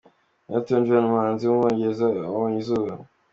[0.53, 2.91] Elton John, umuhanzi w’umwongereza yabonye izuba.